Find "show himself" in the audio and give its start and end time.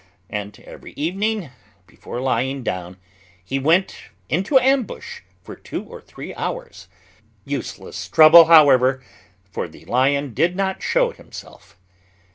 10.81-11.77